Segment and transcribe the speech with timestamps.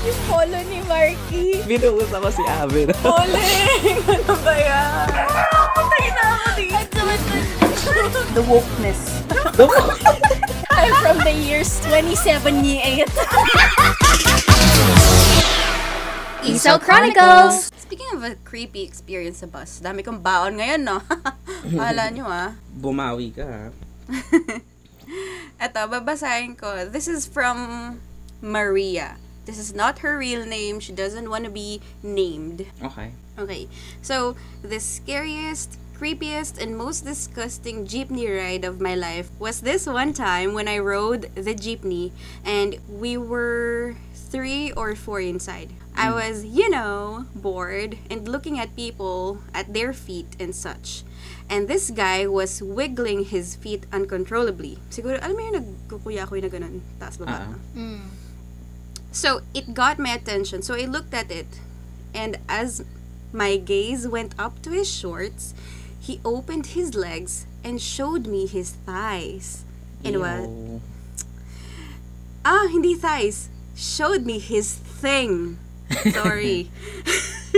[0.00, 1.60] Yung polo ni Marky.
[1.68, 2.88] Binuusa ko si Aven.
[3.04, 4.00] Oling!
[4.08, 5.06] Ano ba yan?
[5.76, 7.00] Patay na ako dito.
[8.32, 9.00] The wokeness.
[10.72, 13.04] I'm from the years 2078.
[16.48, 17.68] Isaw Chronicles!
[17.76, 21.04] Speaking of a creepy experience sa bus, dami kong baon ngayon, no?
[21.76, 22.56] Akala nyo, ah.
[22.72, 23.64] Bumawi ka, ha?
[25.60, 26.88] Eto, babasahin ko.
[26.88, 28.00] This is from
[28.40, 29.19] Maria.
[29.46, 30.80] This is not her real name.
[30.80, 32.66] She doesn't want to be named.
[32.82, 33.12] Okay.
[33.38, 33.68] Okay.
[34.02, 40.12] So, the scariest, creepiest, and most disgusting jeepney ride of my life was this one
[40.12, 42.12] time when I rode the jeepney
[42.44, 45.72] and we were three or four inside.
[45.96, 51.02] I was, you know, bored and looking at people at their feet and such.
[51.50, 54.78] And this guy was wiggling his feet uncontrollably.
[54.88, 57.42] Siguro, alam mo yung nagkukuya-kuya na ganun, taas baba.
[57.42, 57.58] Ah.
[59.12, 60.62] So it got my attention.
[60.62, 61.60] So I looked at it,
[62.14, 62.84] and as
[63.32, 65.54] my gaze went up to his shorts,
[65.98, 69.64] he opened his legs and showed me his thighs.
[70.04, 70.80] And what?
[72.44, 73.48] Ah, hindi thighs.
[73.76, 75.58] Showed me his thing.
[76.12, 76.70] Sorry.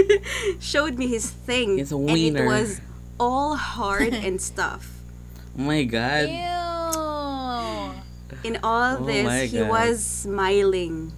[0.60, 1.78] showed me his thing.
[1.78, 2.40] It's a wiener.
[2.40, 2.80] and it was
[3.20, 4.90] all hard and stuff.
[5.58, 6.28] Oh my God.
[6.28, 8.02] Ew.
[8.44, 11.12] In all Oh this, he was smiling.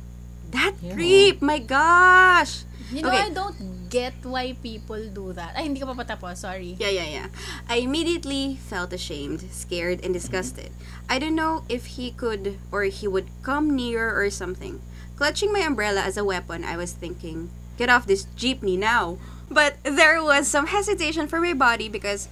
[0.55, 0.94] That Ew.
[0.94, 1.42] creep!
[1.42, 2.62] My gosh!
[2.94, 3.27] You know, Okay.
[3.27, 5.58] I don't get why people do that.
[5.58, 6.38] Ay, hindi ka pa patapos.
[6.47, 6.78] Sorry.
[6.78, 7.28] Yeah, yeah, yeah.
[7.66, 10.70] I immediately felt ashamed, scared, and disgusted.
[11.10, 14.78] I don't know if he could or he would come near or something.
[15.19, 19.19] Clutching my umbrella as a weapon, I was thinking, get off this jeepney now.
[19.50, 22.28] But there was some hesitation for my body because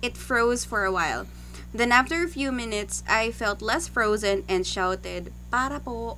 [0.00, 1.26] it froze for a while.
[1.74, 6.16] Then after a few minutes, I felt less frozen and shouted, Para po.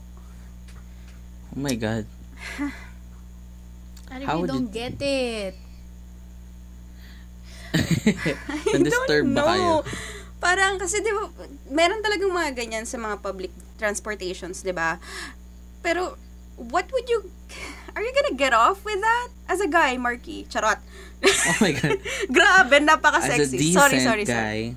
[1.56, 2.04] Oh my God.
[4.10, 5.54] I How really don't get it.
[8.72, 9.72] Na-disturb ba kayo?
[10.38, 11.32] Parang kasi 'di ba
[11.72, 13.50] meron talagang mga ganyan sa mga public
[13.80, 15.00] transportations, 'di ba?
[15.82, 16.16] Pero
[16.56, 17.28] what would you
[17.96, 19.28] Are you gonna get off with that?
[19.48, 20.44] As a guy, Marky.
[20.52, 20.76] Charot.
[21.24, 21.96] Oh my God.
[22.36, 23.56] Grabe, As a napaka-sexy.
[23.56, 24.76] decent Sorry, sorry, sorry.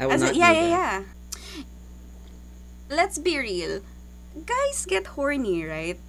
[0.00, 0.72] I will As a, not yeah, do yeah, that.
[0.72, 0.96] yeah.
[2.88, 3.84] Let's be real.
[4.32, 6.00] Guys get horny, right?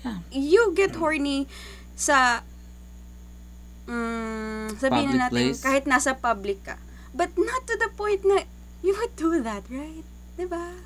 [0.00, 0.18] Yeah.
[0.30, 1.50] You get horny
[1.92, 2.46] sa
[3.86, 5.60] mm, sabihin Public na natin place?
[5.60, 6.76] kahit nasa public ka.
[7.10, 8.46] But not to the point na
[8.80, 10.06] you would do that, right?
[10.36, 10.76] 'Di ba?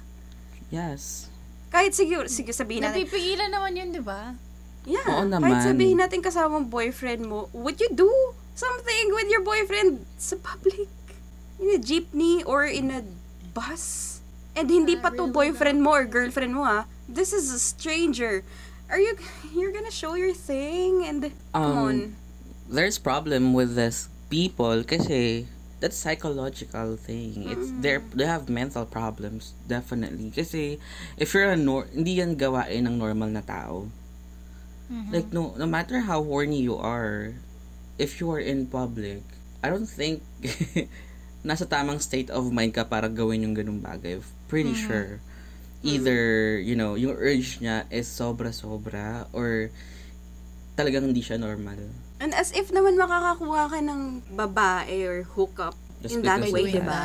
[0.72, 1.28] Yes.
[1.68, 4.36] Kahit siguro, sige sabihin natin, Napipigilan naman yun, di ba?
[4.84, 5.64] yeah, Oo kahit naman.
[5.64, 8.08] sabihin natin kasama mo boyfriend mo, would you do
[8.52, 10.88] something with your boyfriend sa public?
[11.56, 13.00] In a jeepney or in a
[13.52, 14.18] bus?
[14.52, 16.84] And hindi pa to really boyfriend mo or girlfriend mo ha.
[17.08, 18.44] This is a stranger.
[18.92, 19.16] Are you,
[19.56, 21.96] you're gonna show your thing and, come Um, on.
[22.68, 25.48] There's problem with this people kasi
[25.80, 27.48] that's psychological thing.
[27.48, 30.28] It's they they have mental problems definitely.
[30.28, 30.76] Kasi
[31.16, 33.88] if you're a nor hindi yan gawain ng normal na tao.
[35.08, 37.32] Like no no matter how horny you are,
[37.96, 39.24] if you are in public,
[39.64, 40.20] I don't think
[41.48, 44.20] nasa tamang state of mind ka para gawin yung ganung bagay.
[44.52, 45.24] Pretty sure.
[45.82, 49.74] Either, you know, yung urge niya is sobra-sobra or
[50.78, 51.78] talagang hindi siya normal.
[52.22, 56.78] And as if naman makakakuha ka ng babae or hookup Just in that way, di
[56.78, 56.86] that.
[56.86, 57.02] ba?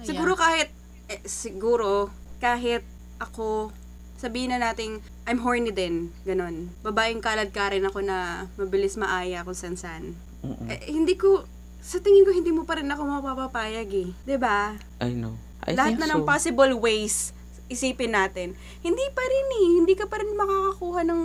[0.00, 0.06] Yeah.
[0.08, 0.72] Siguro kahit,
[1.12, 2.08] eh, siguro,
[2.40, 2.84] kahit
[3.20, 3.72] ako,
[4.16, 6.72] sabihin na nating, I'm horny din, ganun.
[6.80, 10.16] Babaeng kalad ka rin ako na mabilis maaya kung san-san.
[10.40, 10.68] Mm-mm.
[10.72, 11.44] Eh, hindi ko,
[11.84, 14.08] sa tingin ko, hindi mo pa rin ako mapapapayag eh.
[14.40, 14.80] ba?
[15.04, 15.36] I know.
[15.66, 16.12] I Lahat think na so.
[16.16, 17.36] ng possible ways,
[17.68, 18.52] isipin natin.
[18.80, 19.68] Hindi pa rin eh.
[19.78, 21.22] Hindi ka pa rin makakakuha ng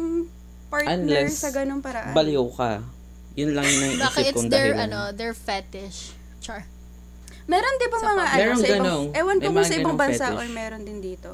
[0.69, 2.11] partner Unless sa ganung paraan.
[2.11, 2.83] Baliw ka.
[3.33, 4.85] Yun lang yung naisip Baka it's kong their, dahilan.
[4.85, 6.13] ano, their fetish.
[6.37, 6.67] Char.
[7.43, 9.65] Meron di ba Sa mga pub- ano, Meron sa ibang, ewan ko May kung mga
[9.65, 10.39] sa ibang bansa fetish.
[10.39, 11.31] or meron din dito.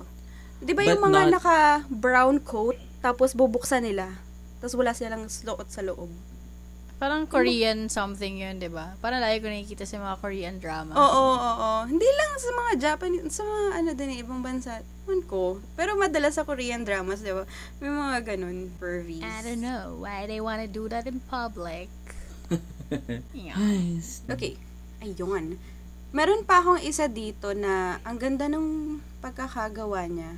[0.57, 4.17] Di ba But yung mga not- naka brown coat, tapos bubuksan nila,
[4.57, 6.09] tapos wala silang slot sa loob.
[6.99, 8.91] Parang Korean something yun, di ba?
[8.99, 10.91] Parang lagi ko nakikita sa mga Korean drama.
[10.99, 11.71] Oo, oo, oo.
[11.87, 14.83] Hindi lang sa mga Japanese, sa mga ano din, eh, ibang bansa.
[15.07, 15.63] Ewan ko.
[15.79, 17.47] Pero madalas sa Korean dramas, di ba?
[17.79, 19.23] May mga ganun, pervies.
[19.23, 21.87] I don't know why they wanna do that in public.
[23.31, 23.55] yeah.
[23.55, 24.19] Nice.
[24.27, 24.59] Okay.
[24.99, 25.55] Ayun.
[26.11, 30.35] Meron pa akong isa dito na ang ganda ng pagkakagawa niya.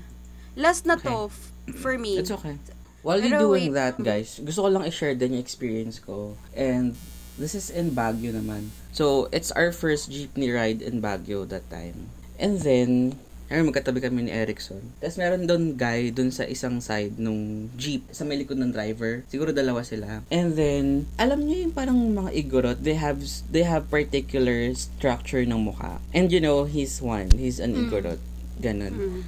[0.54, 1.50] Last na to, f-
[1.82, 2.22] for me.
[2.22, 2.62] It's okay.
[3.02, 3.80] While you're Pero doing wait.
[3.82, 6.38] that, guys, gusto ko lang i-share din yung experience ko.
[6.54, 6.94] And
[7.38, 8.70] this is in Baguio naman.
[8.94, 12.14] So, it's our first jeepney ride in Baguio that time.
[12.38, 13.18] And then,
[13.52, 14.80] Ayun, magkatabi kami ni Erickson.
[15.04, 19.28] Tapos meron doon guy doon sa isang side nung jeep, sa may likod ng driver.
[19.28, 20.24] Siguro dalawa sila.
[20.32, 23.20] And then, alam niyo yung parang mga igorot, they have
[23.52, 26.00] they have particular structure ng mukha.
[26.16, 27.28] And you know, he's one.
[27.36, 28.24] He's an igorot.
[28.64, 28.96] Ganon.
[28.96, 29.22] Mm.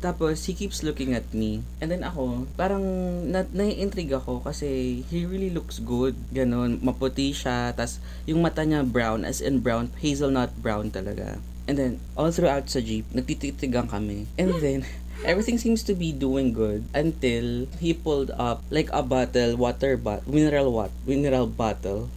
[0.00, 1.60] Tapos, he keeps looking at me.
[1.78, 2.82] And then ako, parang
[3.28, 6.16] na, nai-intrigue ako kasi he really looks good.
[6.32, 7.76] Ganon, maputi siya.
[7.76, 11.36] Tapos, yung mata niya brown, as in brown, hazelnut brown talaga.
[11.68, 14.24] And then, all throughout sa jeep, nagtititigan kami.
[14.40, 14.88] And then,
[15.28, 20.24] everything seems to be doing good until he pulled up like a bottle, water bottle,
[20.32, 22.08] mineral what, mineral bottle,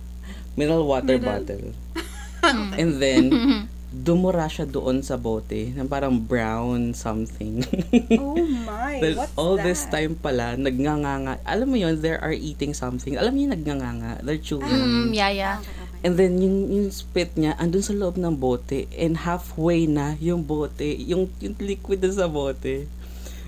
[0.56, 1.68] mineral water Mineral- bottle.
[2.80, 3.24] And then,
[3.94, 7.62] dumura siya doon sa bote ng parang brown something.
[8.18, 9.70] Oh my, Then, what's all that?
[9.70, 11.38] this time pala, nagnganganga.
[11.46, 13.14] Alam mo yun, they are eating something.
[13.14, 14.26] Alam mo yung nagnganganga.
[14.26, 14.66] They're chewing.
[14.66, 15.56] Mm, yeah, yeah.
[15.62, 16.02] Okay, okay.
[16.04, 18.90] And then, yung, yung spit niya, andun sa loob ng bote.
[18.98, 20.84] And halfway na yung bote.
[20.84, 22.90] Yung, yung liquid na sa bote.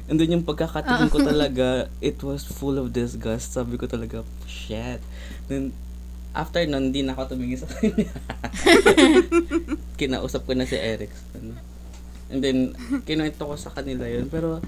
[0.06, 3.57] And then, yung pagkakatingin ko talaga, it was full of disgust.
[3.57, 5.01] Sabi ko talaga, shit.
[5.50, 5.74] Then,
[6.35, 8.11] after nun, hindi na ako tumingin sa kanya.
[9.99, 11.55] Kinausap ko na si Erickson.
[12.27, 12.75] And then,
[13.07, 14.27] kinuwento ko sa kanila yun.
[14.27, 14.59] Pero,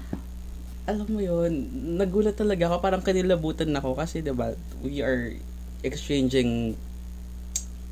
[0.88, 1.68] alam mo yun,
[2.00, 2.76] nagulat talaga ako.
[2.80, 5.36] Parang kanilabutan ako kasi, diba, we are
[5.84, 6.80] exchanging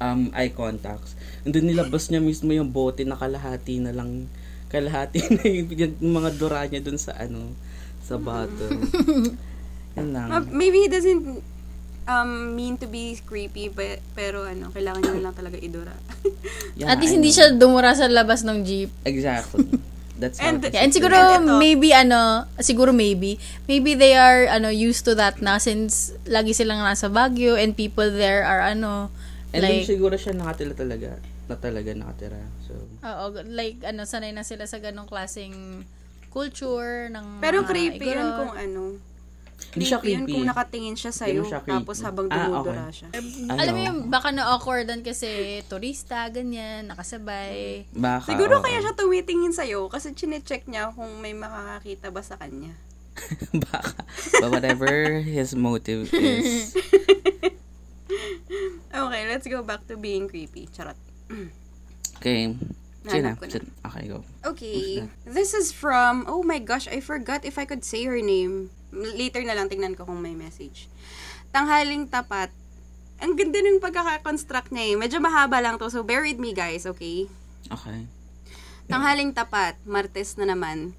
[0.00, 1.12] um, eye contacts.
[1.44, 4.26] And then nilabas niya mismo yung bote na kalahati na lang,
[4.72, 5.68] kalahati na yung,
[6.00, 7.52] yung mga dura niya dun sa ano,
[8.02, 8.80] sa bottle.
[9.96, 10.28] Yan lang.
[10.32, 11.40] Uh, maybe he doesn't
[12.06, 15.94] um, mean to be creepy, but, pero ano, kailangan niya na lang talaga idura.
[16.76, 17.36] Yeah, At least I hindi know.
[17.36, 18.92] siya dumura sa labas ng jeep.
[19.02, 19.64] Exactly.
[20.20, 20.60] That's And-.
[20.62, 25.12] Yeah, and siguro And ito- maybe ano, siguro maybe, maybe they are ano used to
[25.14, 29.08] that na since lagi silang nasa Baguio and people there are ano
[29.52, 31.16] And then like siguro siya nakatira talaga.
[31.48, 32.40] Na talaga nakatira.
[32.64, 35.84] So, oo, like ano sanay na sila sa ganong klaseng
[36.28, 38.16] culture ng Pero creepy Igorot.
[38.16, 38.82] yun kung ano.
[39.72, 40.32] Hindi siya yun creepy.
[40.32, 41.76] kung nakatingin siya sa'yo, siya creepy.
[41.78, 42.96] tapos habang Ah, dumudura okay.
[42.96, 43.08] siya.
[43.12, 45.28] ano, Alam mo yung baka na-awkwardan kasi
[45.64, 47.84] turista, ganyan, nakasabay.
[47.90, 48.62] baka, Siguro oo.
[48.62, 52.72] kaya siya tumitingin sa'yo kasi chinecheck niya kung may makakakita ba sa kanya.
[53.64, 53.96] baka.
[54.38, 54.88] But whatever
[55.20, 56.72] his motive is.
[58.88, 60.68] Okay, let's go back to being creepy.
[60.68, 60.96] Charot.
[62.16, 62.56] Okay.
[63.04, 63.36] Sige na.
[63.36, 63.52] Nahanap ko na.
[63.52, 64.18] Sige- Okay, go.
[64.42, 65.04] Okay.
[65.26, 68.72] This is from, oh my gosh, I forgot if I could say her name.
[68.96, 70.88] Later na lang, tingnan ko kung may message.
[71.52, 72.48] Tanghaling tapat.
[73.20, 74.94] Ang ganda ng pagkakakonstruct niya eh.
[74.96, 77.28] Medyo mahaba lang to, so bear with me guys, okay?
[77.68, 78.08] Okay.
[78.88, 80.92] Tanghaling tapat, Martes na naman.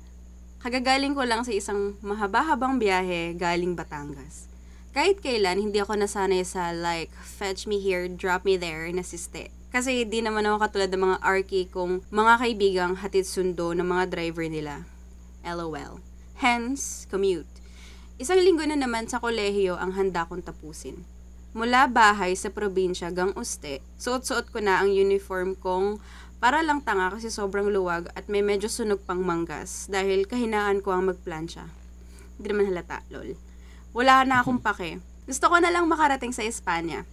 [0.60, 4.50] Kagagaling ko lang sa isang mahaba-habang biyahe galing Batangas.
[4.98, 9.54] Kahit kailan, hindi ako nasanay sa like, fetch me here, drop me there, na siste.
[9.70, 14.10] Kasi di naman ako katulad ng mga arky kong mga kaibigang hatid sundo ng mga
[14.10, 14.90] driver nila.
[15.46, 16.02] LOL.
[16.42, 17.48] Hence, commute.
[18.18, 21.06] Isang linggo na naman sa kolehiyo ang handa kong tapusin.
[21.54, 26.02] Mula bahay sa probinsya gang uste, suot-suot ko na ang uniform kong
[26.42, 30.98] para lang tanga kasi sobrang luwag at may medyo sunog pang manggas dahil kahinaan ko
[30.98, 31.69] ang magplansya.
[32.42, 33.38] Hindi naman halata, lol.
[33.94, 34.98] Wala na akong pake.
[35.30, 37.06] Gusto ko na lang makarating sa Espanya.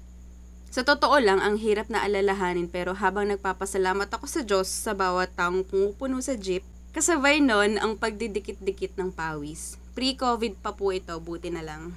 [0.72, 5.36] Sa totoo lang, ang hirap na alalahanin pero habang nagpapasalamat ako sa Diyos sa bawat
[5.36, 6.64] taong pumupuno sa jeep,
[6.96, 9.83] kasabay nun ang pagdidikit-dikit ng pawis.
[9.94, 11.94] Pre-COVID pa po ito, buti na lang.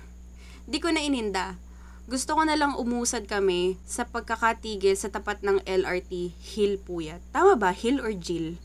[0.69, 1.57] Di ko na ininda.
[2.07, 7.19] Gusto ko na lang umusad kami sa pagkakatigil sa tapat ng LRT Hill Puyat.
[7.35, 7.75] Tama ba?
[7.75, 8.55] Hill or Jill?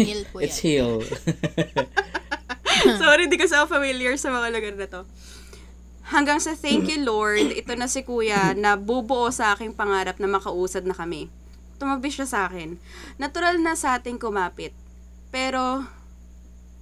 [0.00, 0.64] Hill po It's.
[0.64, 1.04] Hill.
[3.02, 5.02] Sorry, di ko sa familiar sa mga lugar na to.
[6.10, 10.26] Hanggang sa thank you Lord, ito na si kuya na bubuo sa aking pangarap na
[10.26, 11.28] makausad na kami.
[11.76, 12.80] Tumabi siya sa akin.
[13.20, 14.74] Natural na sa ating kumapit.
[15.30, 15.86] Pero,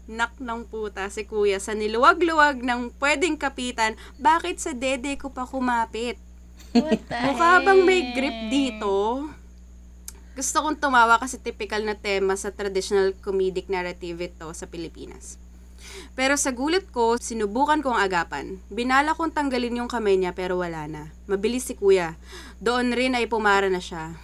[0.08, 5.44] nak ng puta si kuya sa niluwag-luwag ng pwedeng kapitan, bakit sa dede ko pa
[5.44, 6.16] kumapit?
[7.28, 8.14] Mukha bang may heck?
[8.16, 9.28] grip dito?
[10.32, 15.36] Gusto kong tumawa kasi typical na tema sa traditional comedic narrative ito sa Pilipinas.
[16.14, 18.58] Pero sa gulat ko, sinubukan kong agapan.
[18.70, 21.10] Binala kong tanggalin yung kamay niya pero wala na.
[21.30, 22.18] Mabilis si kuya.
[22.58, 24.14] Doon rin ay pumara na siya.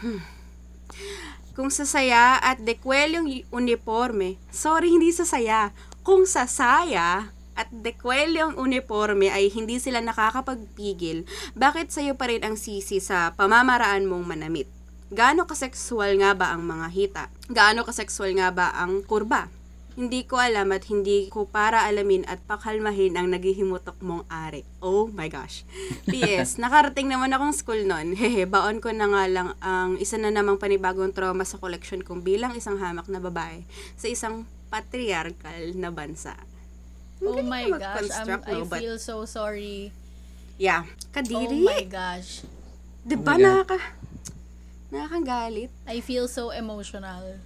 [1.54, 5.70] Kung sasaya at dekwel yung uniforme, sorry hindi sasaya,
[6.02, 11.22] kung sasaya at dekwel yung uniforme ay hindi sila nakakapagpigil,
[11.54, 14.66] bakit sa'yo pa rin ang sisi sa pamamaraan mong manamit?
[15.14, 17.24] Gaano kasexual nga ba ang mga hita?
[17.46, 19.46] Gaano kasexual nga ba ang kurba?
[19.94, 24.66] Hindi ko alam at hindi ko para alamin at pakalmahin ang naghihimutok mong ari.
[24.82, 25.62] Oh my gosh.
[26.10, 26.58] P.S.
[26.58, 28.14] Nakarating naman akong school noon.
[28.20, 32.26] Hehe, baon ko na nga lang ang isa na namang panibagong trauma sa collection kong
[32.26, 33.62] bilang isang hamak na babae
[33.94, 36.34] sa isang patriarchal na bansa.
[37.22, 38.66] Oh my gosh, I'm, I no?
[38.66, 39.94] But, feel so sorry.
[40.58, 40.82] yeah.
[40.90, 41.62] Oh Kadiri.
[41.62, 42.42] my gosh.
[43.06, 43.78] Di Oh my nakaka...
[44.90, 45.70] Nakakagalit?
[45.86, 47.38] I feel so emotional.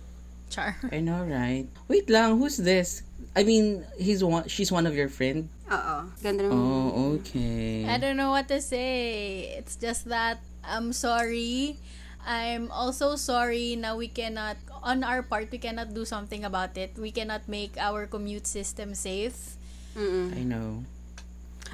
[0.49, 0.77] Char.
[0.93, 1.67] I know, right?
[1.89, 3.03] Wait lang, who's this?
[3.37, 4.49] I mean, he's one.
[4.49, 5.49] She's one of your friend.
[5.69, 5.97] Oo.
[6.25, 6.53] Ganda ng...
[6.53, 7.85] Oh, okay.
[7.87, 9.55] I don't know what to say.
[9.55, 11.77] It's just that I'm sorry.
[12.25, 16.97] I'm also sorry na we cannot, on our part, we cannot do something about it.
[16.99, 19.57] We cannot make our commute system safe.
[19.97, 20.37] Mm-mm.
[20.37, 20.85] I know.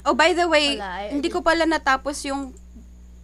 [0.05, 1.11] Oh, by the way, Wala, eh.
[1.17, 2.53] hindi ko pala natapos yung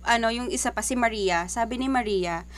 [0.07, 1.45] ano, yung isa pa si Maria.
[1.47, 2.49] Sabi ni Maria,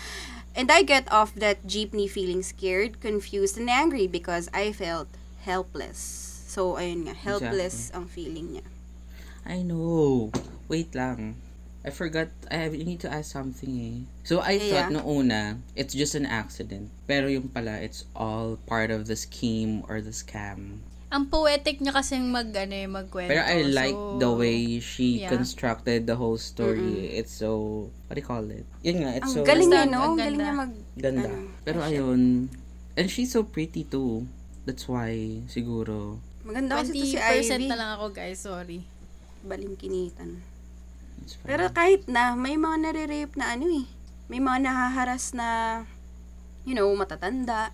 [0.55, 5.09] and I get off that jeepney feeling scared, confused, and angry because I felt
[5.43, 5.99] helpless.
[6.47, 8.67] So, ayun nga, helpless ang feeling niya.
[9.47, 10.31] I know.
[10.69, 11.41] Wait lang.
[11.83, 12.29] I forgot.
[12.51, 13.99] I have, you need to ask something eh.
[14.23, 16.91] So, I Yeah, thought no una, it's just an accident.
[17.09, 20.87] Pero yung pala, it's all part of the scheme or the scam.
[21.13, 23.29] Ang poetic niya kasing mag, ano, eh, magkwento.
[23.29, 25.29] Pero I like So, the way she yeah.
[25.29, 27.13] constructed the whole story.
[27.13, 27.53] It's so,
[28.09, 28.65] what do you call it?
[28.81, 30.01] Yun nga, it's Ang so galing niya, no?
[30.01, 30.73] ang Ang galing niya mag...
[30.97, 31.29] ganda.
[31.29, 32.49] ano, Pero ayun,
[32.97, 34.25] and she's so pretty too.
[34.65, 37.69] That's why, siguro, Maganda kasi to si 20% Ivy.
[37.69, 38.41] na lang ako, guys.
[38.41, 38.81] Sorry.
[39.45, 40.41] Balingkinitan.
[41.21, 41.45] it's fine.
[41.45, 43.87] Pero kahit na, may mga nare-rape na ano eh.
[44.27, 45.83] May mga nahaharas na,
[46.65, 47.69] you know, matatanda,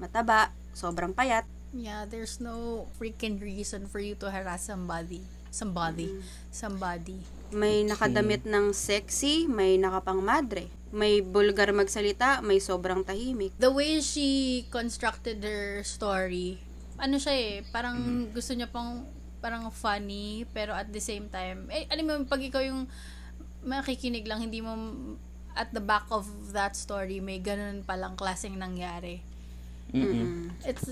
[0.00, 1.44] mataba, sobrang payat.
[1.70, 5.22] Yeah, there's no freaking reason for you to harass somebody.
[5.50, 6.22] Somebody.
[6.50, 7.22] Somebody.
[7.50, 10.70] May nakadamit ng sexy, may nakapang madre.
[10.90, 13.54] May bulgar magsalita, may sobrang tahimik.
[13.58, 16.58] The way she constructed her story,
[16.98, 19.06] ano siya eh, parang gusto niya pang
[19.40, 22.90] parang funny, pero at the same time, eh, alam mo, pag ikaw yung
[23.64, 24.74] makikinig lang, hindi mo
[25.54, 29.22] at the back of that story, may ganun palang klaseng nangyari.
[29.90, 30.54] Mm-mm.
[30.62, 30.86] It's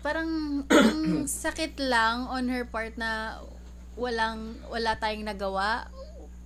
[0.00, 3.40] parang ang sakit lang on her part na
[3.96, 5.88] walang wala tayong nagawa.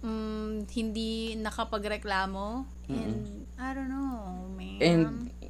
[0.05, 2.67] Mm, hindi nakapagreklamo.
[2.91, 4.83] And I don't know, man.
[4.83, 5.05] And,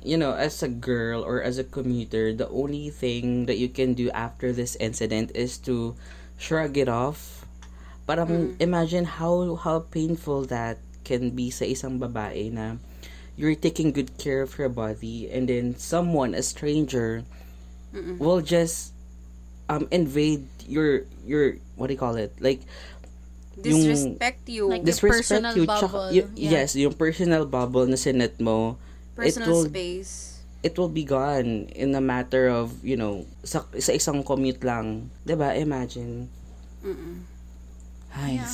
[0.05, 3.95] you know, as a girl or as a commuter, the only thing that you can
[3.95, 5.97] do after this incident is to
[6.39, 7.43] shrug it off.
[8.07, 10.77] Parang imagine how how painful that
[11.09, 12.77] can be sa isang babae na
[13.35, 17.25] you're taking good care of your body and then someone, a stranger,
[18.19, 18.91] will just
[19.67, 22.35] um invade your your what do you call it?
[22.39, 22.63] Like
[23.57, 24.67] Yung- Disrespect you.
[24.67, 25.65] Like, Your disrespect personal you.
[25.65, 26.51] tsaka- bubble, y- yeah.
[26.61, 28.77] Yes, yung personal bubble na sinet mo.
[29.15, 30.15] personal it will space.
[30.61, 35.07] it will be gone in a matter of, you know, sa, sa isang commute lang.
[35.23, 36.27] 'Di ba Imagine.
[36.83, 37.23] Mm-mm.
[38.11, 38.51] Ay, Yeah.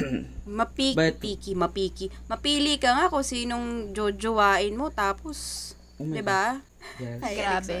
[0.48, 2.08] Mapiki, But- piki, mapiki.
[2.24, 6.64] Mapili ka nga kung sinong jojowain mo, tapos, Oh di ba?
[6.96, 7.20] yes.
[7.20, 7.76] Ay, Grabe.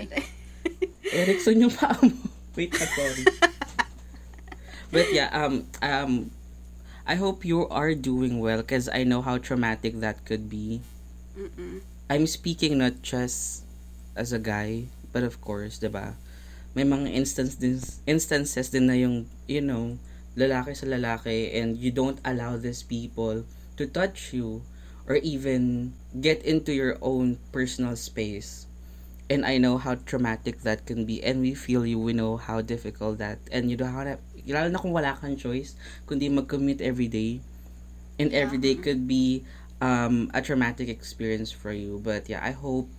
[1.12, 1.60] Erickson.
[1.60, 2.12] Yung paa mo.
[2.56, 3.24] Wait, I'm sorry.
[4.90, 6.34] But yeah, um, um,
[7.06, 10.82] I hope you are doing well because I know how traumatic that could be.
[11.38, 11.82] Mm-mm.
[12.10, 13.62] I'm speaking not just
[14.18, 16.18] as a guy, but of course, 'di ba?
[16.74, 19.98] May mga instance din, instances din na yung, you know,
[20.38, 23.42] lalaki sa lalaki and you don't allow these people
[23.74, 24.62] to touch you
[25.06, 25.90] or even
[26.22, 28.69] get into your own personal space.
[29.30, 32.60] And I know how traumatic that can be and we feel you, we know how
[32.60, 35.78] difficult that and you don't have, lalo na kung wala kang choice,
[36.10, 37.38] kundi mag-commute every day.
[38.18, 39.46] And every day could be
[39.80, 42.02] um, a traumatic experience for you.
[42.04, 42.90] But yeah, I hope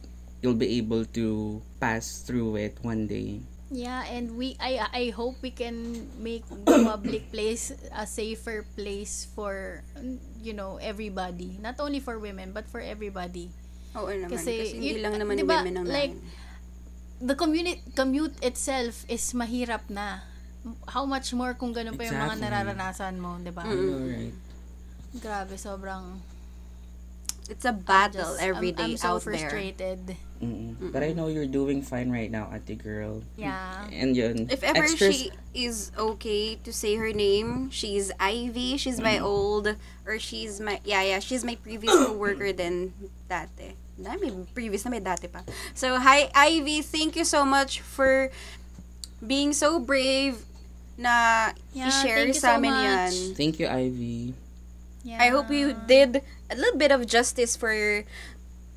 [0.41, 3.41] you'll be able to pass through it one day.
[3.71, 9.31] Yeah, and we I I hope we can make the public place a safer place
[9.31, 9.79] for
[10.43, 13.47] you know everybody, not only for women but for everybody.
[13.93, 14.31] Oo naman.
[14.31, 16.39] Kasi, Kasi, hindi yun- lang naman di ba, women ang like, nahin.
[17.21, 20.25] The commute commute itself is mahirap na.
[20.88, 22.43] How much more kung ganun pa yung mga Exactly.
[22.43, 23.62] nararanasan mo, 'di ba?
[23.62, 24.33] Know, right?
[25.13, 26.17] Grabe, sobrang
[27.51, 29.36] It's a battle just- every I'm, day I'm so out there.
[29.36, 30.15] frustrated.
[30.41, 30.89] Mm-mm.
[30.89, 33.22] But I know you're doing fine right now, ate girl.
[33.38, 33.86] Yeah.
[33.91, 38.98] And yun, If ever extras- she is okay to say her name, she's Ivy, she's
[39.03, 39.27] my Mm-hmm.
[39.27, 39.65] old,
[40.08, 42.96] or she's my, yeah, yeah, she's my previous co-worker din
[43.29, 43.75] dati.
[44.01, 45.46] Dami, previous na may dati pa.
[45.77, 48.34] So, hi Ivy, thank you so much for
[49.22, 50.41] being so brave
[50.98, 52.81] na Yeah, i-share sa so amin much.
[52.81, 53.12] yan.
[53.38, 54.34] Thank you, Ivy.
[55.05, 55.22] Yeah.
[55.22, 58.03] I hope you did a little bit of justice for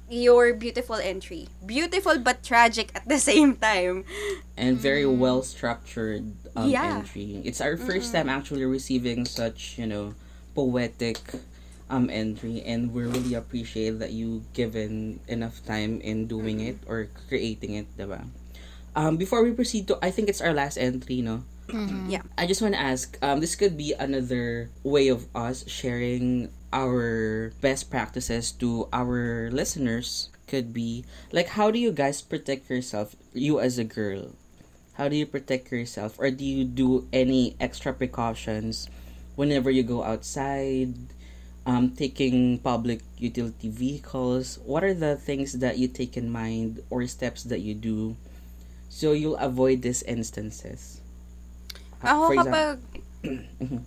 [0.09, 1.49] your beautiful entry.
[1.65, 4.05] Beautiful but tragic at the same time.
[4.57, 7.03] And very well structured um, Yeah.
[7.03, 7.43] entry.
[7.45, 10.15] It's our 1st time actually receiving such, you know,
[10.55, 11.19] poetic
[11.91, 17.09] um entry and we really appreciate that you given enough time in doing it or
[17.29, 18.25] creating it, diba?
[18.97, 21.43] Um, before we proceed to, I think it's our last entry, no?
[22.09, 22.23] Yeah.
[22.39, 27.55] I just want to ask, um, this could be another way of us sharing our
[27.63, 30.29] best practices to our listeners.
[30.51, 34.37] Could be like, how do you guys protect yourself, you as a girl?
[35.01, 38.91] How do you protect yourself, or do you do any extra precautions
[39.39, 40.93] whenever you go outside?
[41.65, 44.61] Um, taking public utility vehicles.
[44.69, 48.21] What are the things that you take in mind or steps that you do
[48.93, 51.01] so you'll avoid these instances?
[52.05, 52.79] Uh, Ako kapag.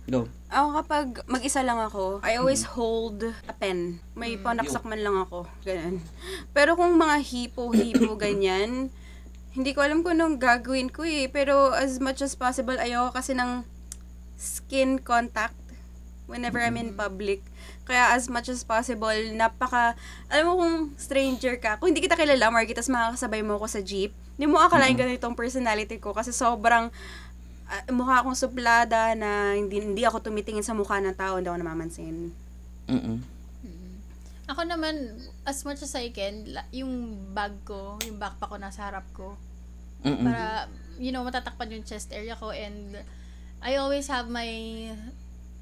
[0.08, 0.26] Go.
[0.48, 4.02] Ako kapag mag-isa lang ako, I always hold a pen.
[4.18, 5.46] May panaksak man lang ako.
[5.62, 6.02] Ganun.
[6.50, 8.90] Pero kung mga hipo-hipo ganyan,
[9.54, 11.30] hindi ko alam kung anong gagawin ko eh.
[11.30, 13.62] Pero as much as possible, ayoko kasi ng
[14.38, 15.58] skin contact
[16.28, 17.42] whenever I'm in public.
[17.88, 19.96] Kaya as much as possible, napaka,
[20.28, 23.80] alam mo kung stranger ka, kung hindi kita kilala, Marky, tas makakasabay mo ako sa
[23.80, 26.92] jeep, hindi mo akalain ganitong personality ko kasi sobrang
[27.68, 31.60] ah, mukha akong suplada na hindi, hindi ako tumitingin sa mukha ng tao, hindi ako
[31.60, 32.32] namamansin.
[32.88, 33.18] Mm-mm.
[34.48, 34.96] Ako naman,
[35.44, 39.36] as much as I can, la- yung bag ko, yung backpack ko nasa harap ko.
[40.00, 40.24] Mm-mm.
[40.24, 42.96] Para, you know, matatakpan yung chest area ko and
[43.60, 44.48] I always have my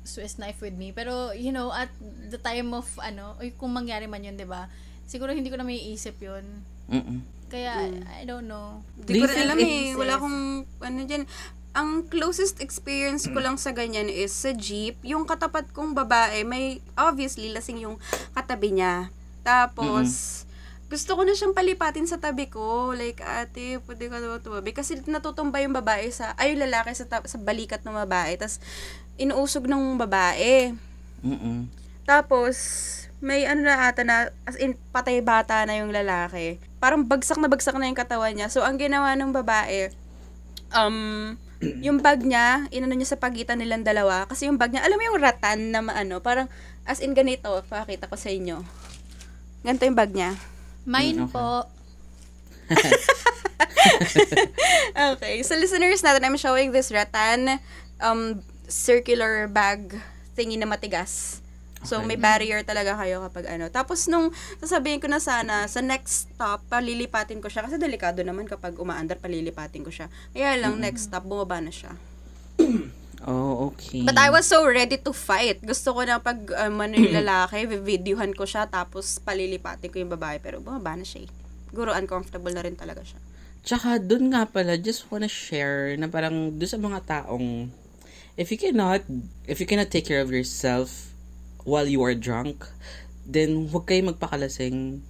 [0.07, 0.95] Swiss knife with me.
[0.95, 1.91] Pero, you know, at
[2.31, 4.71] the time of, ano, uy, kung mangyari man yun, di ba?
[5.11, 6.47] Siguro hindi ko na may isip yun.
[6.87, 7.27] Mm-mm.
[7.51, 8.87] Kaya, I don't know.
[9.03, 9.95] Hindi ko rin alam eh.
[9.99, 11.27] Wala akong, ano dyan.
[11.77, 14.97] Ang closest experience ko lang sa ganyan is sa jeep.
[15.05, 18.01] Yung katapat kong babae, may, obviously, lasing yung
[18.33, 19.13] katabi niya.
[19.45, 20.43] Tapos,
[20.89, 22.97] gusto ko na siyang palipatin sa tabi ko.
[22.97, 24.73] Like, ate, pwede ka naman tumabi.
[24.73, 28.41] Kasi natutumba yung babae sa, ay, yung lalaki sa, ta- sa balikat ng babae.
[28.41, 28.57] Tapos,
[29.21, 30.73] inuusog ng babae.
[31.21, 31.69] Mm-mm.
[32.09, 32.57] Tapos,
[33.21, 36.57] may ano na ata na, as in, patay bata na yung lalaki.
[36.81, 38.49] Parang bagsak na bagsak na yung katawan niya.
[38.49, 39.93] So, ang ginawa ng babae,
[40.73, 41.37] um,
[41.87, 44.29] yung bag niya, inano niya sa pagitan nilang dalawa.
[44.29, 46.49] Kasi yung bag niya, alam mo yung ratan na maano, parang,
[46.85, 48.61] as in ganito, pakita ko sa inyo.
[49.65, 50.37] Ganito yung bag niya.
[50.87, 51.35] Mine Mm, okay.
[51.35, 51.47] po,
[55.17, 57.63] Okay, so listeners natin, I'm showing this ratan,
[58.03, 59.95] um, circular bag
[60.35, 61.39] thingy na matigas.
[61.87, 62.11] So, Okay.
[62.11, 63.71] may barrier talaga kayo kapag ano.
[63.71, 67.63] Tapos, nung sasabihin ko na sana, sa next stop, palilipatin ko siya.
[67.63, 70.11] Kasi delikado naman kapag umaandar, palilipatin ko siya.
[70.35, 71.95] Kaya lang, next stop, bumaba na siya.
[73.25, 74.05] Oh, okay.
[74.05, 75.65] But I was so ready to fight.
[75.65, 80.13] Gusto ko na pag um, ano yung lalaki, videohan ko siya, tapos palilipatin ko yung
[80.13, 80.37] babae.
[80.37, 81.31] Pero bumaba na siya eh.
[81.73, 83.19] Siguro uncomfortable na rin talaga siya.
[83.67, 87.73] Tsaka, dun nga pala, just wanna share na parang dun sa mga taong,
[88.39, 89.03] if you cannot,
[89.49, 91.16] if you cannot take care of yourself
[91.67, 92.63] while you are drunk,
[93.27, 95.03] then huwag kayo magpakalasing.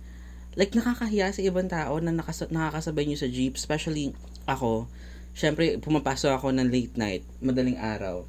[0.57, 4.17] Like, nakakahiya sa ibang tao na nakas- nakakasabay nyo sa jeep, especially
[4.49, 4.89] ako.
[5.37, 8.25] Siyempre, pumapasok ako ng late night, madaling araw.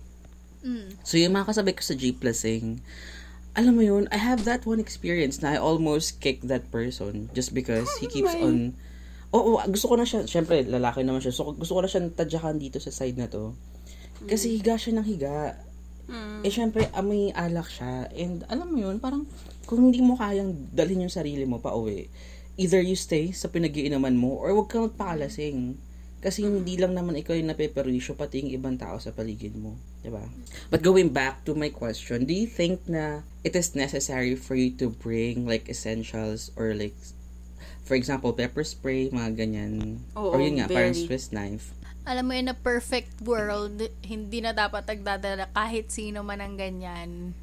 [0.60, 2.84] mm, So, yung mga kasabay ko sa jeep lasing,
[3.56, 7.56] alam mo yun, I have that one experience na I almost kick that person just
[7.56, 8.76] because he keeps on...
[9.32, 11.32] Oo, gusto ko na siya, syempre, lalaki naman siya.
[11.32, 13.56] So, gusto ko na siya tadyakan dito sa side na to.
[14.24, 15.58] Kasi higa siya ng higa.
[16.08, 16.41] Mm.
[16.43, 18.08] Eh, syempre, amoy alak siya.
[18.15, 19.28] And, alam mo yun, parang,
[19.67, 22.08] kung hindi mo kayang dalhin yung sarili mo pa uwi,
[22.58, 25.78] either you stay sa pinagiinuman mo, or wag kang magpakalasing.
[26.17, 29.78] Kasi hindi lang naman ikaw yung napeperwisyo, pati yung ibang tao sa paligid mo.
[30.02, 30.26] 'di ba?
[30.74, 34.74] But going back to my question, do you think na it is necessary for you
[34.82, 36.98] to bring like essentials or like,
[37.86, 40.02] for example, pepper spray, mga ganyan?
[40.17, 41.06] Oo, or yun nga, parang very.
[41.06, 41.76] Swiss knife.
[42.08, 47.36] Alam mo, in a perfect world, hindi na dapat nagdadala kahit sino man ang ganyan.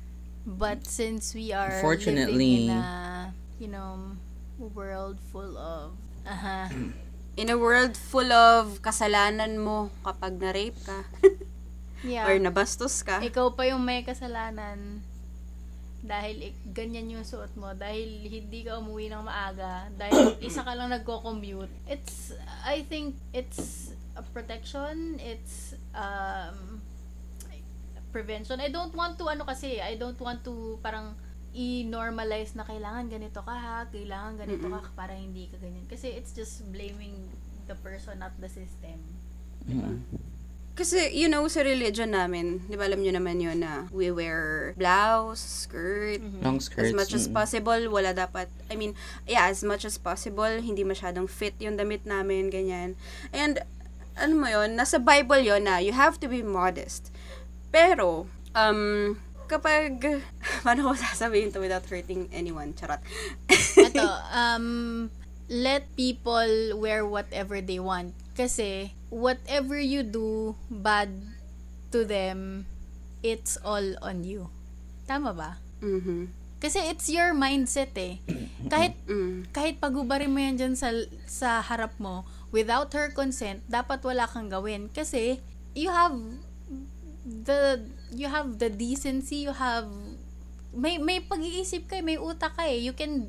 [0.48, 4.16] But since we are living in a, you know,
[4.56, 5.92] world full of,
[6.24, 6.72] aha,
[7.34, 11.02] In a world full of kasalanan mo kapag na-rape ka
[12.06, 12.30] yeah.
[12.30, 13.18] or nabastos ka.
[13.18, 15.02] Ikaw pa yung may kasalanan
[15.98, 20.78] dahil ik- ganyan yung suot mo, dahil hindi ka umuwi ng maaga, dahil isa ka
[20.78, 21.74] lang nagko-commute.
[21.90, 26.80] It's, I think, it's a protection, it's, um,
[28.14, 28.62] prevention.
[28.62, 31.18] I don't want to, ano kasi, I don't want to parang
[31.50, 35.82] i-normalize na kailangan ganito ka ha, kailangan ganito ka para hindi ka ganyan.
[35.90, 37.26] Kasi it's just blaming
[37.66, 39.02] the person, not the system.
[39.66, 40.02] Mm.
[40.74, 44.74] Kasi, you know, sa religion namin, di ba alam nyo naman yun na we wear
[44.74, 46.90] blouse, skirt, Long skirts.
[46.90, 51.30] as much as possible, wala dapat, I mean, yeah, as much as possible, hindi masyadong
[51.30, 52.98] fit yung damit namin, ganyan.
[53.30, 53.62] And,
[54.14, 57.10] ano mo yun, nasa Bible yun na you have to be modest.
[57.68, 59.14] Pero, um,
[59.46, 59.98] kapag,
[60.64, 62.72] paano ko sasabihin to without hurting anyone?
[62.74, 63.02] Charot.
[63.90, 64.66] Ito, um,
[65.50, 68.14] let people wear whatever they want.
[68.34, 71.10] Kasi, whatever you do bad
[71.90, 72.66] to them,
[73.22, 74.50] it's all on you.
[75.06, 75.50] Tama ba?
[75.82, 76.30] Mhm.
[76.58, 78.24] Kasi it's your mindset eh.
[78.72, 79.52] Kahit Mm.
[79.52, 80.88] kahit pagubarin mo yan dyan sa,
[81.28, 82.24] sa harap mo,
[82.54, 84.86] without her consent, dapat wala kang gawin.
[84.94, 85.42] Kasi,
[85.74, 86.14] you have
[87.26, 87.82] the,
[88.14, 89.90] you have the decency, you have,
[90.70, 92.78] may, may pag-iisip ka, may utak ka eh.
[92.78, 93.26] You can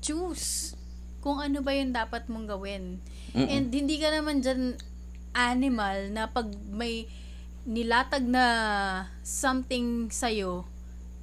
[0.00, 0.72] choose
[1.20, 3.04] kung ano ba yung dapat mong gawin.
[3.36, 4.80] And hindi ka naman dyan
[5.36, 7.04] animal na pag may
[7.68, 8.46] nilatag na
[9.20, 10.64] something sa'yo,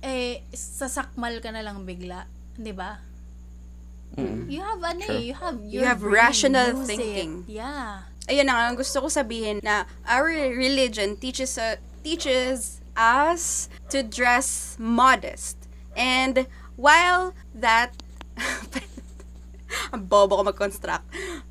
[0.04, 2.28] eh, sasakmal ka na lang bigla.
[2.60, 2.76] 'Di
[4.16, 4.24] ba?
[4.48, 5.16] You have ano Sure.
[5.18, 6.88] eh, you have You your have brain rational it.
[6.88, 7.32] thinking.
[7.50, 8.06] Yeah.
[8.30, 14.00] Ayun na nga, ang gusto ko sabihin na our religion teaches uh, teaches us to
[14.06, 15.58] dress modest.
[15.98, 16.48] And
[16.78, 17.92] while that
[19.94, 21.04] ang bobo ko mag-construct.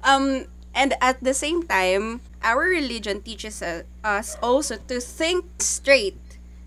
[0.03, 6.19] Um, and at the same time, our religion teaches uh, us also to think straight.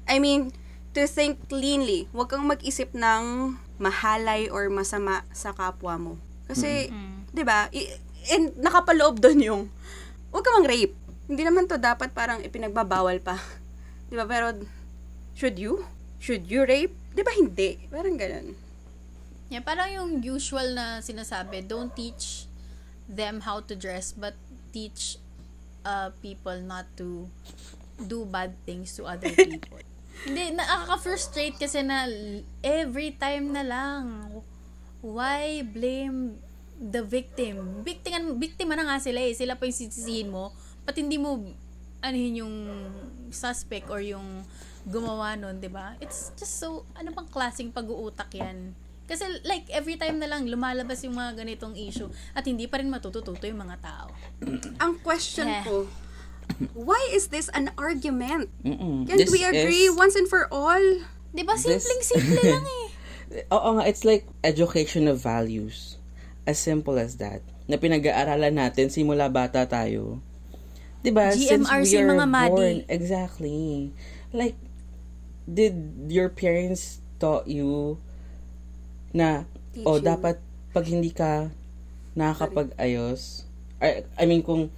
[0.07, 0.51] I mean,
[0.93, 2.07] to think cleanly.
[2.13, 6.13] Huwag kang mag-isip ng mahalay or masama sa kapwa mo.
[6.45, 6.89] Kasi,
[7.29, 7.91] di ba, i-
[8.29, 9.61] and nakapaloob doon yung,
[10.29, 10.95] huwag ka mang rape.
[11.25, 13.41] Hindi naman to dapat parang ipinagbabawal pa.
[14.09, 14.23] Di ba?
[14.23, 14.53] Pero,
[15.33, 15.81] should you?
[16.21, 16.93] Should you rape?
[17.11, 17.81] Di ba hindi?
[17.89, 18.53] Parang ganun.
[19.49, 22.45] Yeah, parang yung usual na sinasabi, don't teach
[23.09, 24.37] them how to dress, but
[24.69, 25.17] teach
[25.81, 27.25] uh, people not to
[27.97, 29.81] do bad things to other people.
[30.23, 32.07] Hindi, nakaka-frustrate kasi na
[32.63, 34.31] every time na lang.
[35.03, 36.39] Why blame
[36.79, 37.83] the victim?
[37.83, 39.35] Biktima, biktima na nga sila eh.
[39.35, 40.55] Sila pa yung sisisihin mo.
[40.87, 41.43] Ba't hindi mo
[41.99, 42.55] anuhin yung
[43.29, 44.45] suspect or yung
[44.85, 45.97] gumawa nun, di ba?
[45.97, 48.77] It's just so, ano bang klaseng pag-uutak yan?
[49.05, 52.89] Kasi like, every time na lang lumalabas yung mga ganitong issue at hindi pa rin
[52.89, 54.09] matututo yung mga tao.
[54.81, 55.61] Ang question Yeah.
[55.65, 55.85] ko,
[56.73, 58.49] why is this an argument?
[58.63, 59.05] Mm-mm.
[59.05, 60.81] Can't This we agree is- once and for all?
[61.31, 61.53] Di ba?
[61.55, 62.87] This- Simpleng-simple lang eh.
[63.51, 65.97] Oo nga, it's like education of values.
[66.45, 67.41] As simple as that.
[67.65, 70.21] Na pinag-aaralan natin simula bata tayo.
[71.01, 71.33] 'Di ba?
[71.33, 72.49] Since GMRC we are mga madi.
[72.53, 73.61] born, exactly.
[74.29, 74.57] Like
[75.45, 75.77] did
[76.09, 77.97] your parents taught you
[79.13, 80.05] na Teach oh you.
[80.05, 80.41] dapat
[80.73, 81.53] pag hindi ka
[82.15, 83.45] nakakapag-ayos
[83.77, 84.71] I, I mean kung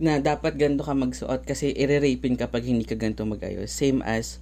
[0.00, 3.68] na dapat ganito ka magsuot kasi ire-rapin ka pag hindi ka ganito mag-ayos.
[3.68, 4.40] Same as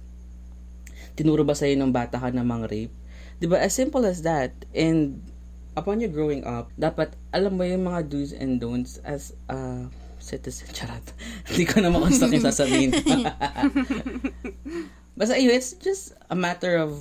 [1.19, 2.95] tinuro ba sa'yo ng bata ka na mang rape?
[3.39, 3.59] 'Di ba?
[3.59, 4.55] As simple as that.
[4.71, 5.19] And
[5.75, 9.87] upon you growing up, dapat alam mo yung mga do's and don'ts as a
[10.19, 10.67] citizen.
[10.75, 11.03] Charot.
[11.47, 12.91] Hindi ko na makonstruct yung sasabihin.
[15.19, 16.95] Basta yun, it's just a matter of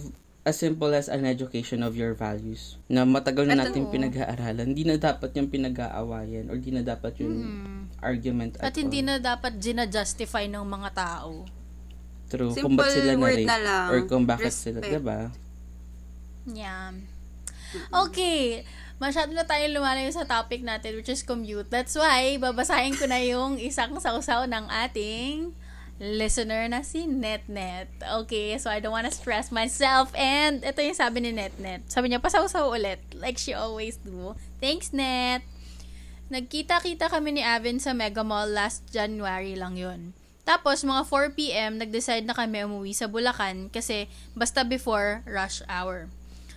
[0.48, 3.92] as simple as an education of your values na matagal na At natin oo.
[3.92, 4.72] pinag-aaralan.
[4.72, 7.36] Hindi na dapat yung pinag-aawayan or hindi na dapat yung
[8.00, 8.80] argument At all.
[8.80, 11.44] hindi na dapat gina-justify ng mga tao.
[12.28, 12.52] True.
[12.52, 13.86] Simple kung ba't sila na word rape na lang.
[13.92, 14.92] or kung bakit sila, Respect.
[14.96, 15.20] diba?
[16.48, 16.96] Yeah.
[17.92, 18.64] Okay.
[18.98, 21.68] Masyado na tayo lumalayo sa topic natin which is commute.
[21.68, 25.52] That's why, babasahin ko na yung isang sausaw ng ating
[25.98, 27.90] listener na si NetNet.
[28.22, 30.14] Okay, so I don't wanna stress myself.
[30.14, 31.90] And ito yung sabi ni NetNet.
[31.90, 33.02] Sabi niya, pasausaw ulit.
[33.18, 34.38] Like she always do.
[34.62, 35.42] Thanks, Net.
[36.28, 40.12] Nagkita-kita kami ni Avin sa Mega Mall last January lang yun.
[40.48, 46.08] Tapos, mga 4pm, nag-decide na kami umuwi sa Bulacan kasi basta before rush hour.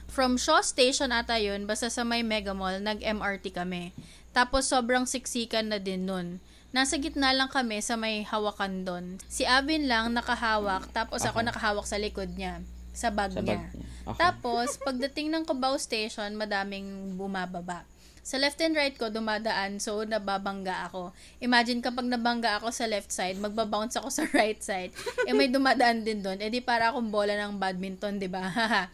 [0.08, 3.92] From Shaw Station ata yun, basta sa may Mega Mall, nag-MRT kami.
[4.32, 6.44] Tapos, sobrang siksikan na din nun.
[6.72, 9.06] Nasa gitna lang kami sa may hawakan doon.
[9.28, 11.48] Si Avin lang nakahawak, tapos ako Okay.
[11.52, 12.64] nakahawak sa likod niya.
[12.92, 13.60] Sa bag Sa niya.
[13.60, 13.88] bag niya.
[14.02, 14.18] Okay.
[14.18, 17.84] Tapos, pagdating ng Cubao Station, madaming bumababa.
[18.22, 21.10] Sa left and right ko, dumadaan, so nababangga ako.
[21.40, 24.94] Imagine kapag nabangga ako sa left side, magbabounce ako sa right side.
[25.26, 26.38] Eh may dumadaan din doon.
[26.38, 28.46] Eh di para akong bola ng badminton, di ba?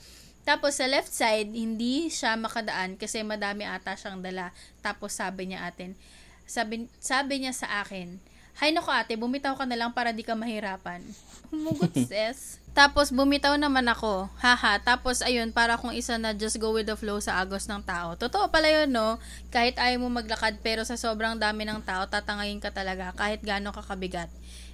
[0.47, 4.55] Tapos sa left side, hindi siya makadaan kasi madami ata siyang dala.
[4.79, 5.91] Tapos sabi niya atin,
[6.47, 8.17] sabi, sabi niya sa akin,
[8.57, 11.05] Hay nako ate, bumitaw ka na lang para di ka mahirapan.
[11.53, 12.57] Humugot sis.
[12.73, 14.25] Tapos bumitaw naman ako.
[14.41, 14.81] Haha.
[14.81, 18.17] Tapos ayun, para akong isa na just go with the flow sa agos ng tao.
[18.17, 19.21] Totoo pala yun, no?
[19.53, 23.69] Kahit ayaw mo maglakad, pero sa sobrang dami ng tao, tatangayin ka talaga kahit gaano
[23.69, 24.29] ka kabigat.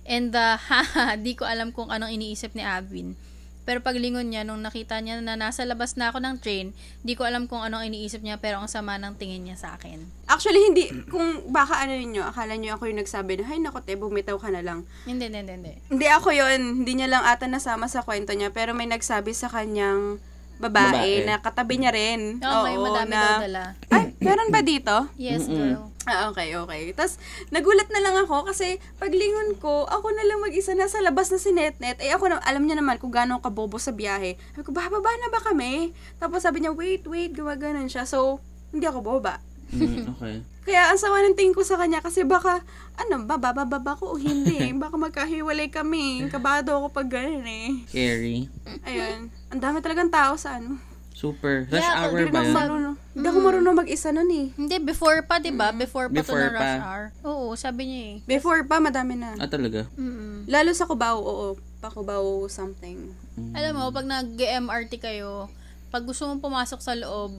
[0.07, 3.19] And the, haha, di ko alam kung anong iniisip ni Avin.
[3.63, 7.23] Pero paglingon niya, nung nakita niya na nasa labas na ako ng train, di ko
[7.23, 10.03] alam kung anong iniisip niya, pero ang sama ng tingin niya sa akin.
[10.27, 13.95] Actually, hindi, kung baka ano ninyo, akala nyo ako yung nagsabi na, hay nako te,
[13.95, 14.83] bumitaw ka na lang.
[15.07, 16.05] Hindi, hindi, hindi, hindi.
[16.11, 20.19] Ako yon hindi niya lang ata nasama sa kwento niya, pero may nagsabi sa kanyang
[20.59, 21.25] babae, Babae.
[21.25, 22.43] na katabi niya rin.
[22.43, 23.63] Oo, may madami daw na, dala.
[23.89, 24.95] Ay, meron ba dito?
[25.15, 25.92] Yes, girl.
[26.03, 26.91] Ah, okay, okay.
[26.91, 27.15] Tapos,
[27.47, 31.55] nagulat na lang ako kasi paglingon ko, ako na lang mag-isa nasa labas na si
[31.55, 31.95] Netnet.
[32.03, 34.35] Eh, ako na, alam niya naman kung gaano kabobo sa biyahe.
[34.51, 35.95] Sabi ko, bababa na ba kami?
[36.19, 38.03] Tapos sabi niya, wait, wait, gawa ganun siya.
[38.03, 38.43] So,
[38.75, 39.39] hindi ako boba.
[39.71, 40.35] Mm, okay.
[40.67, 42.63] Kaya ang sama ng tingin ko sa kanya kasi baka,
[42.95, 44.71] ano, bababa ko o hindi.
[44.79, 46.31] Baka magkahiwalay kami.
[46.31, 47.83] Kabado ako pag ganun eh.
[47.91, 48.47] Scary.
[48.87, 49.27] Ayun.
[49.51, 50.79] Ang dami talagang tao sa ano.
[51.23, 51.63] Super.
[51.65, 52.51] Rush Yeah, hour Hindi ba yun?
[52.51, 52.95] marunong.
[53.15, 54.47] Hindi ako marunong mag-isa nun eh.
[54.51, 55.71] Hindi, before pa, di ba?
[55.71, 56.83] Before pa Before to na rush pa.
[56.83, 57.03] hour.
[57.23, 58.15] Oo, sabi niya eh.
[58.27, 59.39] Before pa, madami na.
[59.39, 59.87] Ah, talaga?
[59.95, 60.43] Mm-mm.
[60.45, 61.47] Lalo sa Cubao, oo.
[61.79, 63.15] Pa Cubao something.
[63.55, 65.47] Alam mo, pag nag-MRT kayo,
[65.87, 67.31] pag gusto mong pumasok sa loob,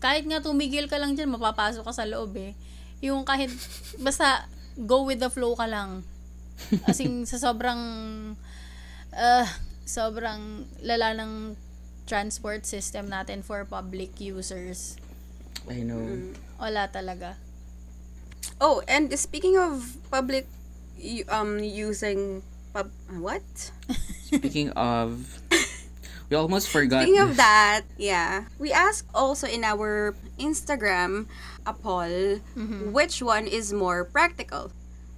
[0.00, 2.56] kahit nga tumigil ka lang dyan, mapapasok ka sa loob eh.
[3.00, 3.52] Yung kahit,
[4.00, 4.48] basta,
[4.80, 6.00] go with the flow ka lang.
[6.88, 7.82] As in, sa sobrang,
[9.12, 9.46] uh,
[9.84, 11.52] sobrang lala ng
[12.06, 14.96] transport system natin for public users.
[15.68, 16.00] I know.
[16.00, 16.36] Mm.
[16.60, 17.40] Wala talaga.
[18.60, 20.46] Oh, and speaking of public
[21.28, 23.46] um using pub uh, what?
[24.28, 25.24] Speaking of,
[26.28, 27.04] we almost forgot.
[27.06, 28.50] Speaking of that, yeah.
[28.58, 31.26] We asked also in our Instagram
[31.66, 32.92] a poll mm-hmm.
[32.92, 34.72] which one is more practical?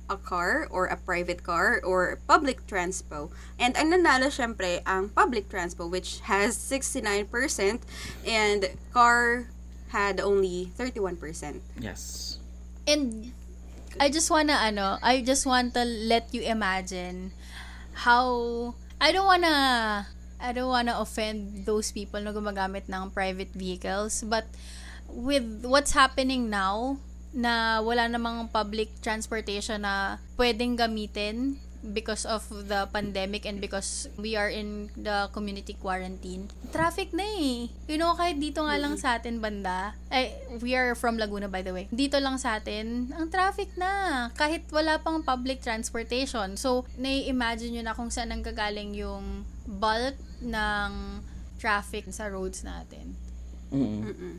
[0.09, 3.31] A car or a private car or public transpo?
[3.59, 7.27] And ang nanalo syempre ang public transpo which has 69%
[8.27, 9.51] and car
[9.91, 11.61] had only 31%.
[11.81, 12.39] Yes.
[12.87, 13.33] And
[13.99, 17.33] I just wanna ano, I just want to let you imagine
[18.07, 24.21] how I don't wanna I don't wanna offend those people na gumagamit ng private vehicles,
[24.27, 24.47] but
[25.09, 26.99] with what's happening now
[27.37, 31.61] na wala namang public transportation na pwedeng gamitin
[31.93, 36.51] because of the pandemic and because we are in the community quarantine.
[36.73, 37.71] Traffic na eh.
[37.87, 41.63] You know, kahit dito nga lang sa atin banda, eh, we are from Laguna by
[41.63, 41.87] the way.
[41.95, 44.27] Dito lang sa atin, ang traffic na.
[44.35, 46.59] Kahit wala pang public transportation.
[46.59, 51.23] So, nai-imagine nyo na kung saan ang gagaling yung bulk ng
[51.63, 53.15] traffic sa roads natin.
[53.71, 54.11] Mm-mm.
[54.11, 54.35] Mm-mm.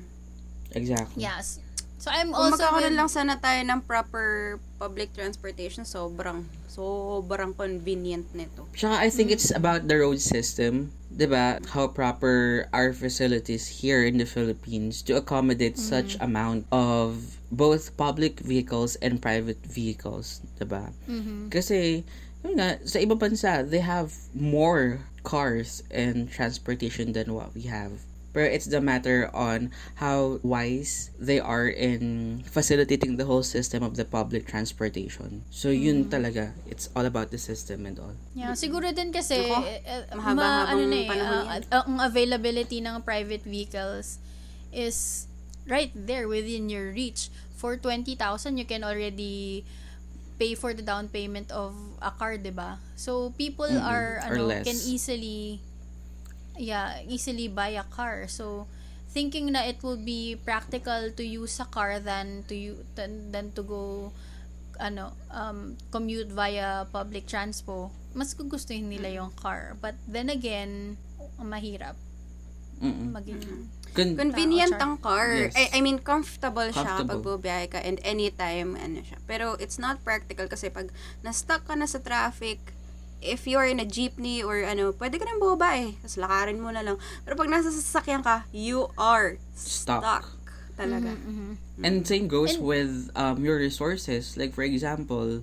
[0.76, 1.24] Exactly.
[1.24, 1.64] Yes.
[1.98, 7.58] So, I'm Kung also magkakaroon with- lang sana tayo ng proper public transportation, sobrang, sobrang
[7.58, 8.70] convenient nito.
[8.78, 10.94] Tsaka I think it's about the road system.
[11.18, 11.58] 'di ba?
[11.74, 18.44] How proper our facilities here in the Philippines to accommodate such amount of both public
[18.46, 20.94] vehicles and private vehicles, 'di ba?
[21.10, 21.50] Mhm.
[21.50, 22.06] Kasi
[22.46, 28.07] yun nga, sa ibang bansa, they have more cars and transportation than what we have.
[28.38, 33.98] Pero it's the matter on how wise they are in facilitating the whole system of
[33.98, 35.42] the public transportation.
[35.50, 38.14] So yun talaga, it's all about the system and all.
[38.38, 43.02] Yeah, siguro din kasi Nako, eh, eh, mahaba-habang ano na eh, ah, ang availability ng
[43.02, 44.22] private vehicles
[44.70, 45.26] is
[45.66, 47.34] right there within your reach.
[47.58, 48.22] For 20,000,
[48.62, 49.66] you can already
[50.38, 51.74] pay for the down payment of
[52.06, 52.78] a car, 'di ba?
[52.94, 54.70] So people Mm-mm, are ano less.
[54.70, 55.66] can easily
[56.58, 58.28] yeah, easily buy a car.
[58.28, 58.68] So
[59.08, 63.50] thinking na it will be practical to use a car than to you than, than
[63.56, 64.12] to go
[64.78, 70.98] ano um commute via public transpo mas gugustuhin nila yung car but then again
[71.42, 71.98] mahirap
[72.78, 73.10] Mm-mm.
[73.10, 73.42] maging
[73.98, 75.50] Kun- Convenient Tao, ang car.
[75.50, 75.58] Yes.
[75.58, 77.18] I, I mean, comfortable, siya Comfortable.
[77.18, 79.18] pag bubiyahe ka and anytime, ano siya.
[79.26, 80.94] Pero it's not practical kasi pag
[81.26, 82.62] na-stuck ka na sa traffic,
[83.22, 85.98] if you're in a jeepney or ano, pwede ka nang bumaba eh.
[86.04, 86.98] Tapos lakarin mo na lang.
[87.26, 90.04] Pero pag nasa sasakyan ka, you are Stuck.
[90.04, 90.26] stuck.
[90.78, 91.18] Talaga.
[91.18, 91.58] mhm.
[91.82, 94.38] And same goes And- with um, your resources.
[94.38, 95.42] Like for example,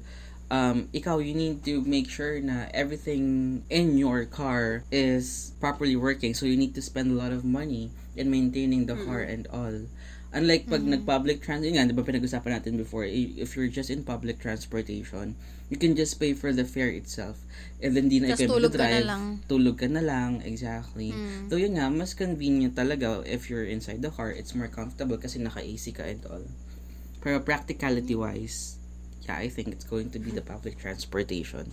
[0.50, 6.34] um, ikaw, you need to make sure na everything in your car is properly working.
[6.38, 9.90] So you need to spend a lot of money in maintaining the car and all.
[10.34, 14.02] Unlike pag nag-public trans, yun nga, di ba pinag-usapan natin before, if you're just in
[14.02, 15.34] public transportation,
[15.72, 17.40] you can just pay for the fare itself.
[17.80, 19.08] And then di na ikaw tulog ka na drive.
[19.08, 19.24] lang.
[19.48, 21.12] Tulog ka na lang, exactly.
[21.12, 21.48] Mm.
[21.48, 24.30] So yun nga, mas convenient talaga if you're inside the car.
[24.30, 26.44] It's more comfortable kasi naka-AC ka and all.
[27.24, 28.76] Pero practicality-wise,
[29.24, 31.72] yeah, I think it's going to be the public transportation.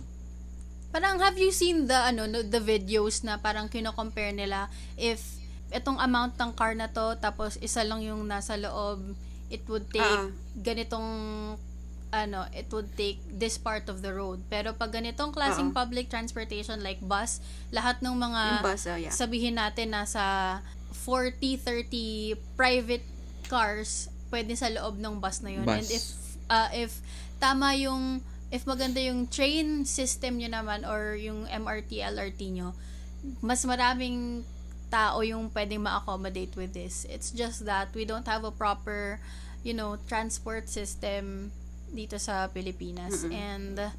[0.92, 4.68] parang have you seen the ano no, the videos na parang kino-compare nila
[5.00, 5.40] if
[5.72, 9.16] itong amount ng car na to tapos isa lang yung nasa loob
[9.48, 10.28] it would take Ah.
[10.52, 11.08] ganitong
[12.12, 15.80] ano it would take this part of the road pero pag ganitong klaseng Ah.
[15.82, 17.40] public transportation like bus
[17.72, 19.08] lahat ng mga Yung bus, oh, yeah.
[19.08, 20.60] sabihin natin nasa
[20.92, 23.02] 40 30 private
[23.48, 25.76] cars pwede sa loob ng bus na yun Bus.
[25.80, 26.04] and if
[26.52, 27.00] uh, if
[27.40, 28.20] tama yung
[28.52, 32.76] if maganda yung train system nyo naman or yung MRT LRT nyo
[33.40, 34.44] mas maraming
[34.92, 39.16] tao yung pwedeng ma-accommodate with this it's just that we don't have a proper
[39.62, 41.54] you know, transport system
[41.92, 43.22] dito sa Pilipinas.
[43.28, 43.92] And uh,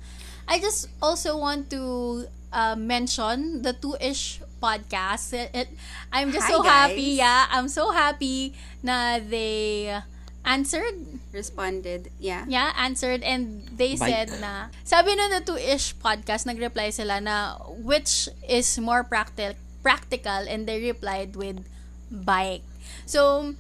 [0.50, 5.32] I just also want to uh, mention the Two-ish podcast.
[5.34, 5.74] It, it-
[6.12, 7.16] I'm just Hi, so happy.
[7.16, 7.22] guys.
[7.24, 8.54] Yeah, I'm so happy
[8.84, 9.94] na they
[10.44, 11.00] answered
[11.32, 12.12] Responded.
[12.20, 12.44] Yeah.
[12.48, 14.06] Yeah, answered and they Bike.
[14.12, 20.44] said na sabi na the two-ish podcast nag-reply sila na which is more practical practical
[20.48, 21.64] and they replied with
[22.12, 22.64] bike.
[23.08, 23.52] So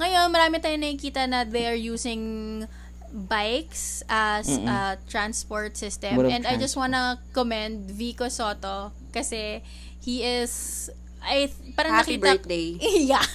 [0.00, 2.64] ngayon marami tayong nakikita na they are using
[3.12, 9.62] bikes as a transport system of and I just wanna commend Vico Soto kasi
[10.00, 10.88] he is
[11.20, 12.66] I parang Happy nakita birthday.
[13.12, 13.26] yeah.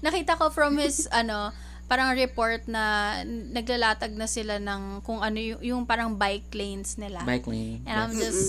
[0.00, 1.52] Nakita ko from his ano,
[1.84, 7.20] parang report na naglalatag na sila ng kung ano yung, yung parang bike lanes nila.
[7.28, 7.84] Bike lane.
[7.84, 8.24] And I'm yes.
[8.24, 8.44] just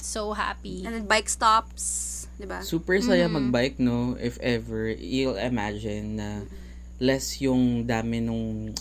[0.00, 0.88] so happy.
[0.88, 2.08] And then bike stops.
[2.40, 2.64] Diba?
[2.64, 3.52] Super saya Mm-hmm.
[3.52, 4.16] magbike, no?
[4.16, 6.28] If ever, you'll imagine na
[6.96, 8.72] less yung dami nung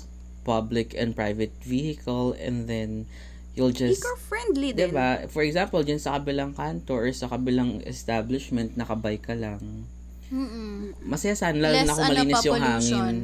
[0.41, 3.05] public and private vehicle and then
[3.53, 4.89] you'll just Eco-friendly din.
[4.89, 5.27] Diba?
[5.27, 9.85] For example, dyan sa kabilang kanto or sa kabilang establishment, nakabike ka lang.
[10.31, 10.95] Mm-mm.
[11.03, 12.95] Masaya sana, lalo Less, na kung ano malinis pa, yung pollution.
[12.95, 13.17] hangin.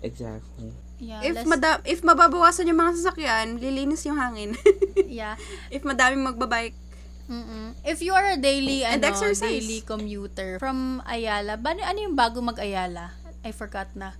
[0.00, 0.70] Exactly.
[1.02, 4.54] Yeah, If less- mada- if mababawasan yung mga sasakyan, lilinis yung hangin.
[5.10, 5.34] yeah.
[5.68, 6.78] if madaming magbabike.
[7.26, 7.74] Mm-mm.
[7.82, 9.62] If you are a daily And ano, exercise.
[9.62, 13.14] daily commuter from Ayala, ba ano yung bago mag-Ayala?
[13.42, 14.14] I forgot na.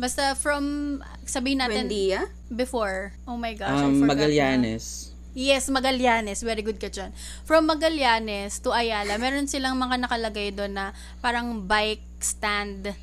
[0.00, 2.24] Basta from sabihin natin Buendia.
[2.48, 3.12] before.
[3.28, 4.24] Oh my gosh, I Um, forgot na.
[4.24, 5.12] Magallanes.
[5.30, 6.40] Yes, Magallanes.
[6.40, 7.12] Very good ka dyan.
[7.44, 12.96] From Magallanes to Ayala, meron silang mga nakalagay doon na parang bike stand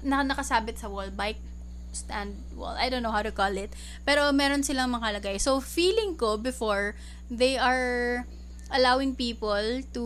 [0.00, 1.10] na nakasabit sa wall.
[1.10, 1.42] Bike
[1.90, 2.78] stand wall.
[2.78, 3.74] I don't know how to call it.
[4.06, 5.36] Pero meron silang makalagay.
[5.42, 6.94] So, feeling ko before,
[7.28, 8.24] they are
[8.72, 10.04] allowing people to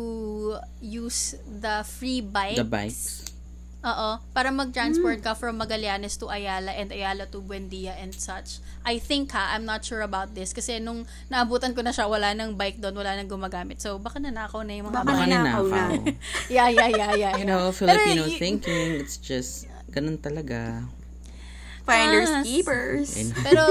[0.82, 2.58] use the free bikes.
[2.58, 3.02] The bikes.
[3.78, 4.18] Oo.
[4.34, 8.58] Para mag-transport ka from Magallanes to Ayala and Ayala to Buendia and such.
[8.82, 10.50] I think ha, I'm not sure about this.
[10.50, 13.78] Kasi nung naabutan ko na siya, wala nang bike doon, wala nang gumagamit.
[13.78, 15.30] So, baka nanakaw na yung mga Baka bike.
[15.30, 15.82] nanakaw na.
[16.50, 17.32] Yeah, yeah, yeah, yeah.
[17.36, 20.82] You know, Pero Filipino y- thinking, it's just, ganun talaga.
[21.86, 23.14] Finders Ah, keepers.
[23.40, 23.62] Pero,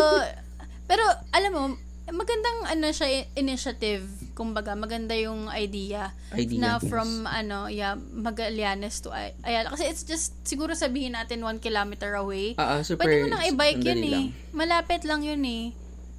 [0.89, 1.63] pero, alam mo,
[2.09, 4.03] magandang ano siya, initiative.
[4.31, 6.13] Kumbaga, maganda yung idea.
[6.31, 6.85] Idea, na yes.
[6.85, 9.73] from, ano, yeah, Magallanes to Ay- Ayala.
[9.73, 12.53] Kasi it's just, siguro sabihin natin one kilometer away.
[12.55, 13.03] Oo, super.
[13.03, 14.11] Pwede mo nang i-bike yun eh.
[14.11, 14.25] lang.
[14.53, 15.73] Malapit lang yun eh.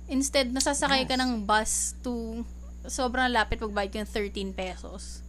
[0.09, 1.23] Instead, nasasakay ka Yes.
[1.23, 2.43] ng bus to
[2.85, 5.21] sobrang lapit magbayad ka ng 13 pesos.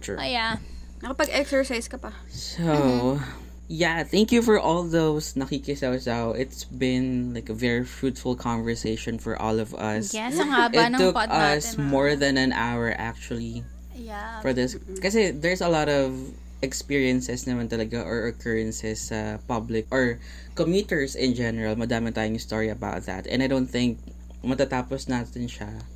[0.00, 0.16] Sure.
[0.16, 0.56] Kaya,
[1.00, 2.12] Nakapag-exercise ka pa.
[2.28, 3.49] So, Mm-hmm.
[3.70, 6.34] Yeah, thank you for all those nakikisaw-saw.
[6.34, 10.10] It's been like a very fruitful conversation for all of us.
[10.10, 11.78] yes, ang haba It ng took pod us natin.
[11.78, 11.82] ah.
[11.86, 13.62] more than an hour actually
[13.94, 14.42] Yeah.
[14.42, 14.74] for this.
[14.98, 16.18] Kasi there's a lot of
[16.66, 20.18] experiences naman talaga or occurrences sa public or
[20.58, 21.78] commuters in general.
[21.78, 23.24] Madami tayong story about that.
[23.30, 24.02] And I don't think
[24.42, 25.86] matatapos natin siya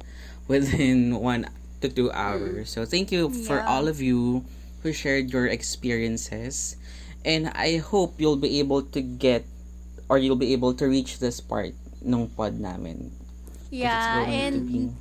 [0.46, 1.50] within one
[1.82, 2.70] to two hours.
[2.70, 3.66] So thank you for Yeah.
[3.66, 4.46] all of you
[4.86, 6.76] who shared your experiences.
[7.24, 9.44] And I hope you'll be able to get
[10.08, 11.72] or you'll be able to reach this part
[12.04, 13.10] nung pod namin.
[13.72, 14.92] Yeah, going to and be-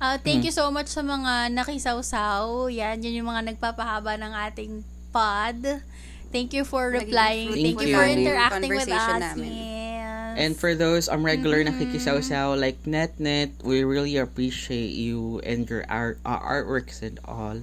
[0.00, 0.46] uh, thank Hmm.
[0.46, 2.70] you so much sa mga nakisawsaw.
[2.70, 4.72] Yan, yun yung mga nagpapahaba ng ating
[5.10, 5.82] pod.
[6.30, 7.50] Thank you for replying.
[7.50, 8.16] fruitful Thank you Thank for you.
[8.26, 9.20] interacting with us.
[9.22, 9.52] namin.
[9.54, 10.34] Yes.
[10.34, 11.78] And for those um regular Mm-hmm.
[11.94, 17.62] nakikisaw-saw like Net Net, we really appreciate you and your art uh, artworks and all.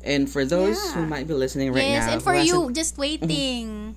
[0.00, 1.12] And for those who Yeah.
[1.12, 3.94] might be listening right yes, now, and for who you, just waiting.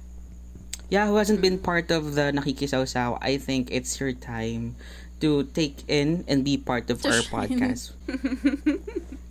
[0.92, 4.76] yeah, who hasn't been part of the nakikisaw-saw, I think it's your time
[5.24, 7.96] to take in and be part of our podcast.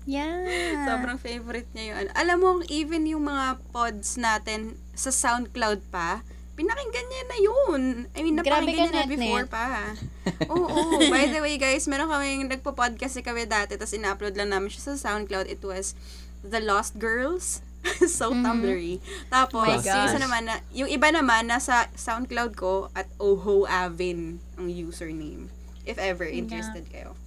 [0.02, 0.82] Yeah.
[0.82, 2.06] Sobrang favorite niya yun.
[2.18, 6.26] Alam mo, even yung mga pods natin sa SoundCloud pa,
[6.58, 7.82] pinakinggan niya na yun.
[8.10, 9.94] I mean, napakinggan niya na before pa.
[10.52, 11.06] Oo.
[11.06, 14.90] By the way, guys, meron kaming nagpo-podcast kasi kami dati, tapos in-upload lang namin siya
[14.90, 15.46] sa SoundCloud.
[15.46, 15.94] It was
[16.42, 17.62] The Lost Girls.
[18.06, 19.02] so tumblery.
[19.26, 19.90] Tapos, Mm-hmm.
[19.90, 24.70] Oh yung isa naman na, yung iba naman, nasa SoundCloud ko at Oho Avin ang
[24.70, 25.50] username.
[25.82, 27.18] If ever interested kayo.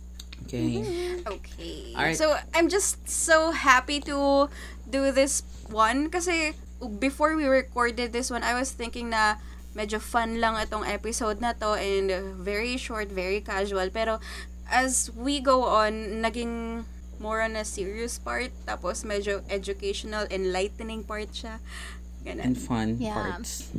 [0.47, 0.79] Okay.
[1.27, 1.91] Okay.
[1.97, 2.15] Alright.
[2.15, 4.47] So, I'm just so happy to
[4.87, 6.53] do this one kasi
[6.99, 9.41] before we recorded this one, I was thinking na
[9.75, 13.89] medyo fun lang itong episode na to and very short, very casual.
[13.91, 14.23] Pero
[14.71, 16.85] as we go on, naging
[17.25, 21.57] more on a serious part tapos medyo educational, enlightening part siya.
[22.21, 23.17] And fun Yeah.
[23.17, 23.73] parts.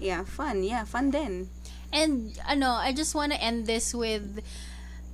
[0.00, 0.64] Yeah, fun.
[0.64, 1.52] Yeah, fun din.
[1.92, 4.40] And ano, I just want to end this with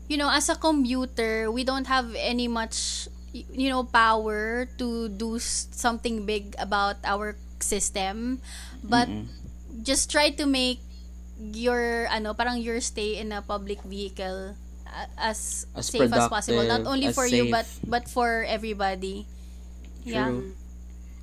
[0.07, 5.37] you know, as a commuter, we don't have any much you know, power to do
[5.43, 8.41] something big about our system.
[8.81, 9.11] But
[9.83, 10.81] just try to make
[11.37, 14.66] your ano parang your stay in a public vehicle a-
[15.19, 19.27] as, As safe as possible not only as for you but but for everybody
[20.05, 20.53] yeah True.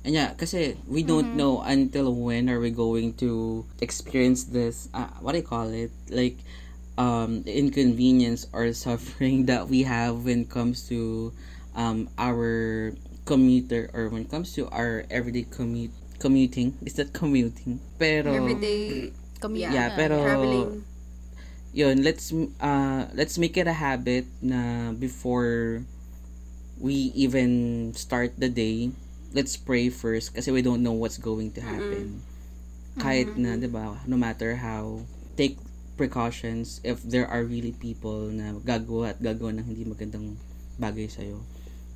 [0.04, 1.36] And yeah, kasi we don't Mm-hmm.
[1.36, 5.90] know until when are we going to experience this, uh, what do you call it?
[6.12, 6.36] Like,
[6.98, 11.32] um, inconvenience or suffering that we have when it comes to
[11.74, 12.92] um, our
[13.24, 16.76] commuter or when it comes to our everyday commute commuting.
[16.84, 17.80] Is that commuting?
[17.98, 19.72] Pero, Everyday Commute.
[19.72, 20.84] yeah, pero, traveling.
[21.74, 25.82] Yun, let's, uh, let's make it a habit na before
[26.78, 28.94] we even start the day,
[29.34, 32.22] let's pray first kasi we don't know what's going to happen.
[32.94, 35.02] Kahit na, di ba, no matter how,
[35.34, 35.58] take
[35.98, 40.38] precautions if there are really people na gagawa at gagawa ng hindi magandang
[40.78, 41.42] bagay sa'yo.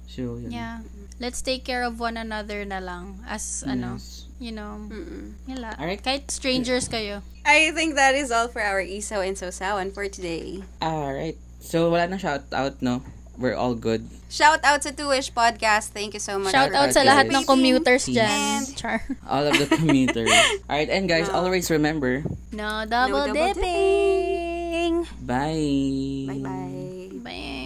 [0.08, 0.48] So, yun.
[0.50, 0.80] yeah
[1.20, 4.24] let's take care of one another na lang as ano Yes.
[4.40, 5.36] you know Mm-mm.
[5.44, 5.76] yala.
[5.76, 6.00] Alright.
[6.00, 10.60] kahit strangers kayo I think that is all for our Isaw and Sosawan for today.
[10.84, 11.36] Alright.
[11.58, 13.00] So, wala na shout out, no?
[13.40, 14.04] We're all good.
[14.28, 15.96] Shout out sa Two-ish Podcast.
[15.96, 16.52] Thank you so much.
[16.52, 19.00] shout out sa lahat ng commuters dyan char
[19.30, 20.28] All of the commuters.
[20.68, 22.20] Alright, and guys, always remember,
[22.52, 26.28] no double double dipping bye!
[26.36, 27.57] Bye-bye.